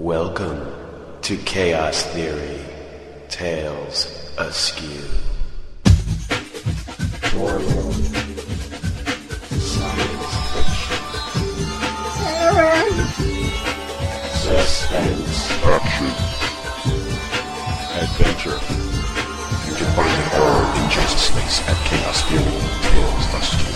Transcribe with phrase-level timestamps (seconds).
[0.00, 0.74] Welcome
[1.22, 2.58] to Chaos Theory
[3.28, 4.88] Tales Askew.
[7.30, 7.60] Horror,
[10.50, 10.98] fiction,
[14.42, 16.10] suspense, action,
[18.02, 18.58] adventure.
[19.68, 22.58] You can find it all in genspace at Chaos Theory
[22.90, 23.73] Tales Askew.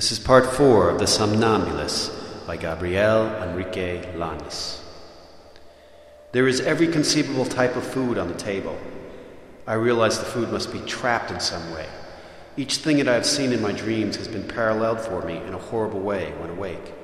[0.00, 4.80] This is part four of The Somnambulist by Gabriel Enrique Llanas.
[6.32, 8.78] There is every conceivable type of food on the table.
[9.66, 11.86] I realize the food must be trapped in some way.
[12.56, 15.52] Each thing that I have seen in my dreams has been paralleled for me in
[15.52, 16.94] a horrible way when awake.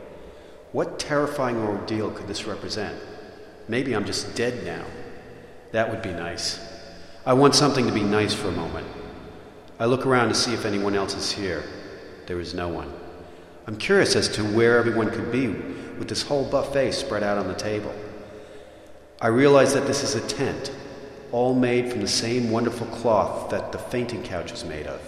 [0.73, 2.99] What terrifying ordeal could this represent?
[3.69, 4.87] Maybe I'm just dead now.
[5.73, 6.59] That would be nice.
[7.27, 8.87] I want something to be nice for a moment.
[9.79, 11.63] I look around to see if anyone else is here.
[12.27, 12.93] There is no one.
[13.67, 17.49] I'm curious as to where everyone could be with this whole buffet spread out on
[17.49, 17.95] the table.
[19.21, 20.73] I realize that this is a tent,
[21.33, 25.01] all made from the same wonderful cloth that the fainting couch is made of.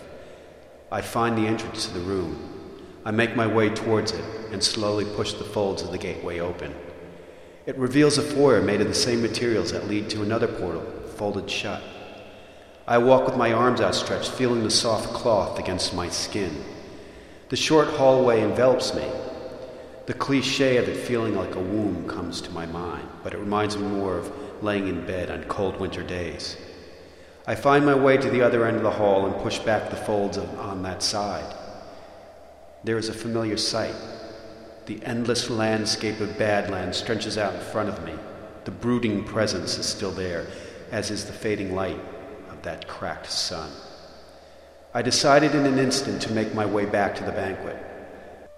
[0.91, 2.83] I find the entrance to the room.
[3.05, 6.75] I make my way towards it and slowly push the folds of the gateway open.
[7.66, 10.82] It reveals a foyer made of the same materials that lead to another portal,
[11.16, 11.82] folded shut.
[12.86, 16.64] I walk with my arms outstretched, feeling the soft cloth against my skin.
[17.48, 19.08] The short hallway envelops me.
[20.04, 23.77] The cliche of it feeling like a womb comes to my mind, but it reminds
[23.77, 24.32] me more of
[24.62, 26.58] laying in bed on cold winter days.
[27.46, 29.96] I find my way to the other end of the hall and push back the
[29.96, 31.54] folds on, on that side.
[32.84, 33.94] There is a familiar sight.
[34.84, 38.12] The endless landscape of Badlands stretches out in front of me.
[38.64, 40.46] The brooding presence is still there,
[40.91, 42.00] as is the fading light
[42.50, 43.70] of that cracked sun.
[44.94, 47.77] I decided in an instant to make my way back to the banquet.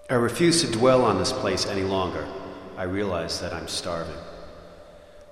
[0.09, 2.25] I refuse to dwell on this place any longer.
[2.77, 4.15] I realize that I'm starving.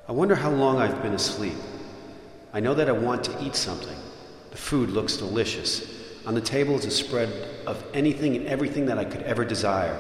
[0.09, 1.56] I wonder how long I've been asleep.
[2.52, 3.96] I know that I want to eat something.
[4.52, 5.90] The food looks delicious.
[6.26, 7.30] On the table is a spread
[7.66, 9.98] of anything and everything that I could ever desire.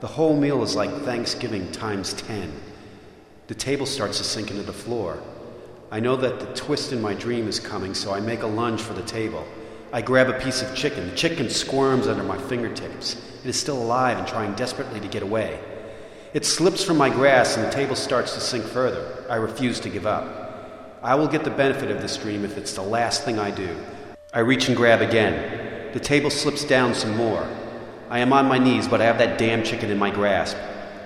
[0.00, 2.50] The whole meal is like Thanksgiving times 10.
[3.48, 5.22] The table starts to sink into the floor.
[5.90, 8.80] I know that the twist in my dream is coming, so I make a lunge
[8.80, 9.46] for the table.
[9.94, 11.10] I grab a piece of chicken.
[11.10, 13.14] The chicken squirms under my fingertips.
[13.44, 15.60] It is still alive and trying desperately to get away.
[16.32, 19.22] It slips from my grasp and the table starts to sink further.
[19.28, 20.98] I refuse to give up.
[21.02, 23.68] I will get the benefit of this dream if it's the last thing I do.
[24.32, 25.92] I reach and grab again.
[25.92, 27.46] The table slips down some more.
[28.08, 30.56] I am on my knees, but I have that damn chicken in my grasp.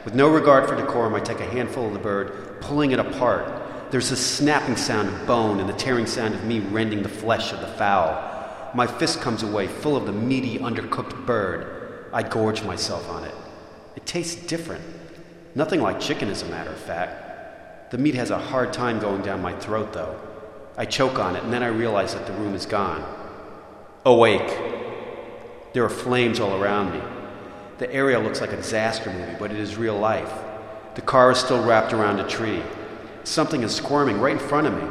[0.05, 3.53] With no regard for decorum, I take a handful of the bird, pulling it apart.
[3.91, 7.53] There's a snapping sound of bone and the tearing sound of me rending the flesh
[7.53, 8.36] of the fowl.
[8.77, 12.11] My fist comes away full of the meaty, undercooked bird.
[12.13, 13.35] I gorge myself on it.
[13.97, 14.85] It tastes different.
[15.55, 17.91] Nothing like chicken, as a matter of fact.
[17.91, 20.21] The meat has a hard time going down my throat, though.
[20.77, 23.03] I choke on it, and then I realize that the room is gone.
[24.05, 24.59] Awake.
[25.73, 27.01] There are flames all around me.
[27.79, 30.35] The area looks like a disaster movie, but it is real life.
[30.97, 32.63] The car is still wrapped around a tree.
[33.25, 34.87] Something is squirming right in front of me.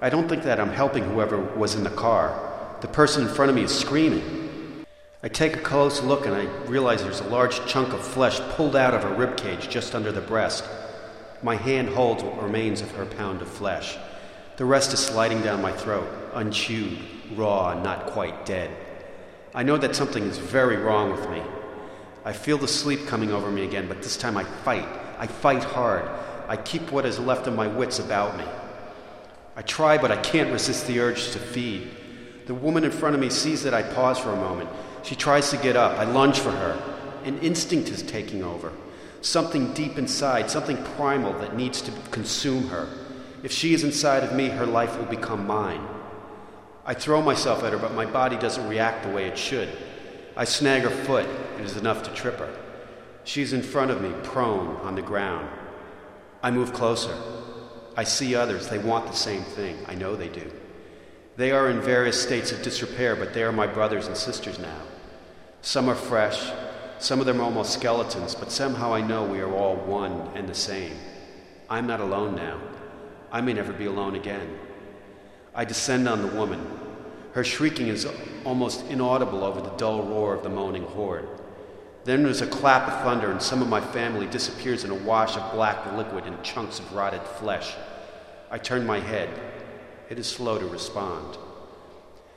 [0.00, 2.47] I don't think that I'm helping whoever was in the car.
[2.80, 4.84] The person in front of me is screaming.
[5.20, 8.76] I take a close look and I realize there's a large chunk of flesh pulled
[8.76, 10.64] out of her rib cage just under the breast.
[11.42, 13.98] My hand holds what remains of her pound of flesh.
[14.58, 16.98] The rest is sliding down my throat, unchewed,
[17.34, 18.70] raw, and not quite dead.
[19.56, 21.42] I know that something is very wrong with me.
[22.24, 24.86] I feel the sleep coming over me again, but this time I fight.
[25.18, 26.08] I fight hard.
[26.46, 28.44] I keep what is left of my wits about me.
[29.56, 31.90] I try, but I can't resist the urge to feed.
[32.48, 34.70] The woman in front of me sees that I pause for a moment.
[35.02, 35.98] She tries to get up.
[35.98, 36.82] I lunge for her.
[37.24, 38.72] An instinct is taking over.
[39.20, 42.88] Something deep inside, something primal that needs to consume her.
[43.42, 45.86] If she is inside of me, her life will become mine.
[46.86, 49.68] I throw myself at her, but my body doesn't react the way it should.
[50.34, 51.26] I snag her foot.
[51.58, 52.58] It is enough to trip her.
[53.24, 55.50] She's in front of me, prone on the ground.
[56.42, 57.14] I move closer.
[57.94, 58.68] I see others.
[58.68, 59.76] They want the same thing.
[59.86, 60.50] I know they do.
[61.38, 64.82] They are in various states of disrepair, but they are my brothers and sisters now.
[65.62, 66.50] Some are fresh,
[66.98, 70.48] some of them are almost skeletons, but somehow I know we are all one and
[70.48, 70.96] the same.
[71.70, 72.60] I'm not alone now.
[73.30, 74.58] I may never be alone again.
[75.54, 76.60] I descend on the woman.
[77.34, 78.04] Her shrieking is
[78.44, 81.28] almost inaudible over the dull roar of the moaning horde.
[82.02, 85.36] Then there's a clap of thunder, and some of my family disappears in a wash
[85.36, 87.76] of black liquid and chunks of rotted flesh.
[88.50, 89.30] I turn my head.
[90.10, 91.36] It is slow to respond.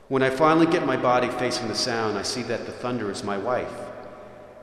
[0.09, 3.23] When I finally get my body facing the sound, I see that the thunder is
[3.23, 3.71] my wife.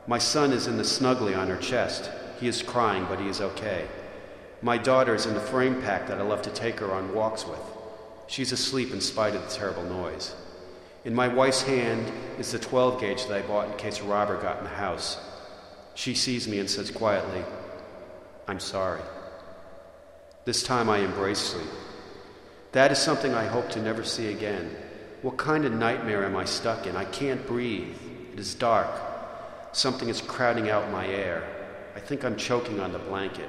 [0.07, 2.11] My son is in the snuggly on her chest.
[2.39, 3.89] He is crying, but he is okay.
[4.61, 7.47] My daughter is in the frame pack that I love to take her on walks
[7.47, 7.61] with.
[8.27, 10.35] She's asleep in spite of the terrible noise.
[11.05, 14.37] In my wife's hand is the 12 gauge that I bought in case a robber
[14.41, 15.19] got in the house.
[15.95, 17.43] She sees me and says quietly,
[18.47, 19.01] I'm sorry.
[20.45, 21.71] This time I embrace sleep.
[22.73, 24.75] That is something I hope to never see again.
[25.23, 26.97] What kind of nightmare am I stuck in?
[26.97, 27.97] I can't breathe.
[28.32, 28.88] It is dark.
[29.73, 31.44] Something is crowding out my air.
[31.97, 33.49] I think I'm choking on the blanket.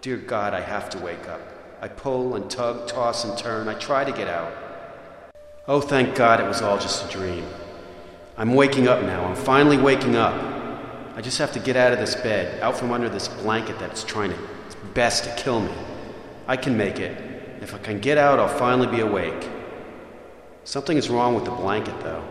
[0.00, 1.40] Dear God, I have to wake up.
[1.80, 3.68] I pull and tug, toss and turn.
[3.68, 4.52] I try to get out.
[5.68, 7.44] Oh, thank God it was all just a dream.
[8.36, 9.24] I'm waking up now.
[9.24, 10.34] I'm finally waking up.
[11.14, 14.04] I just have to get out of this bed, out from under this blanket that's
[14.04, 15.74] trying to, its best to kill me.
[16.46, 17.27] I can make it.
[17.60, 19.48] If I can get out, I'll finally be awake.
[20.64, 22.22] Something is wrong with the blanket, though.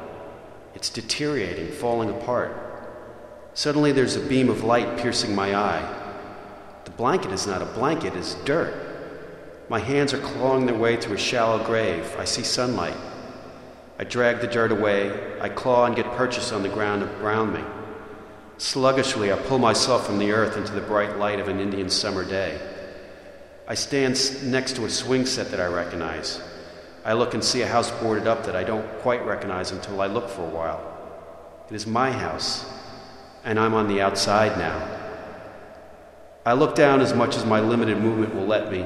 [0.75, 2.55] It's deteriorating, falling apart.
[3.53, 6.03] Suddenly, there's a beam of light piercing my eye.
[6.85, 8.73] The blanket is not a blanket, it's dirt.
[9.69, 12.15] My hands are clawing their way through a shallow grave.
[12.17, 12.95] I see sunlight.
[13.99, 15.39] I drag the dirt away.
[15.41, 17.63] I claw and get purchase on the ground around me.
[18.59, 22.23] Sluggishly, I pull myself from the earth into the bright light of an Indian summer
[22.23, 22.59] day.
[23.69, 26.41] I stand next to a swing set that I recognize.
[27.03, 30.07] I look and see a house boarded up that I don't quite recognize until I
[30.07, 30.97] look for a while.
[31.69, 32.65] It is my house,
[33.43, 34.87] and I'm on the outside now.
[36.45, 38.85] I look down as much as my limited movement will let me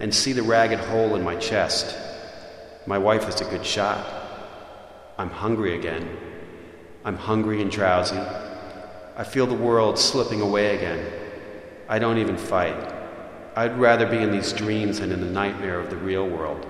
[0.00, 1.96] and see the ragged hole in my chest.
[2.84, 4.04] My wife is a good shot.
[5.18, 6.16] I'm hungry again.
[7.04, 8.18] I'm hungry and drowsy.
[9.16, 11.12] I feel the world slipping away again.
[11.88, 12.95] I don't even fight.
[13.58, 16.66] I'd rather be in these dreams than in the nightmare of the real world.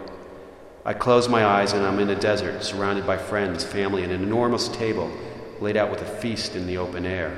[0.84, 4.22] I close my eyes and I'm in a desert, surrounded by friends, family, and an
[4.22, 5.10] enormous table
[5.60, 7.36] laid out with a feast in the open air.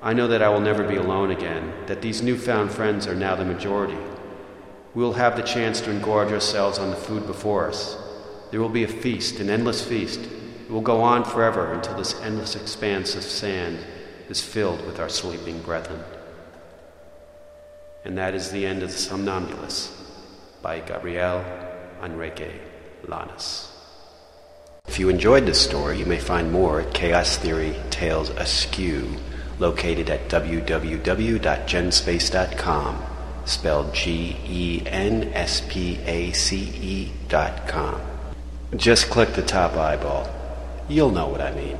[0.00, 3.36] I know that I will never be alone again, that these newfound friends are now
[3.36, 3.98] the majority.
[4.94, 7.98] We will have the chance to engorge ourselves on the food before us.
[8.50, 10.20] There will be a feast, an endless feast.
[10.20, 13.78] It will go on forever until this endless expanse of sand
[14.30, 16.02] is filled with our sleeping brethren.
[18.08, 19.90] And that is the end of The Somnambulist
[20.62, 21.44] by Gabriel
[22.02, 22.58] Enrique
[23.04, 23.68] Llanas.
[24.86, 29.14] If you enjoyed this story, you may find more at Chaos Theory Tales Askew,
[29.58, 33.02] located at www.genspace.com,
[33.44, 38.00] spelled G E N S P A C E dot com.
[38.74, 40.34] Just click the top eyeball.
[40.88, 41.76] You'll know what I mean.